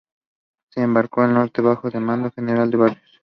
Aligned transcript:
Se 0.71 0.81
embarcó 0.81 1.21
al 1.21 1.35
norte 1.35 1.61
bajo 1.61 1.87
el 1.87 2.01
mando 2.01 2.23
del 2.23 2.33
general 2.33 2.71
Barrios. 2.71 3.19